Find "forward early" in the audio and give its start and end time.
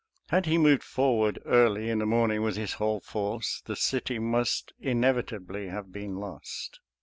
0.81-1.87